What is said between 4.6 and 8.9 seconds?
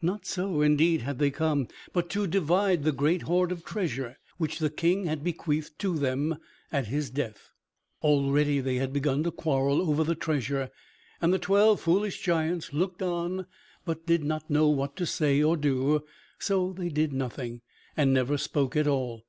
King had bequeathed to them at his death. Already they had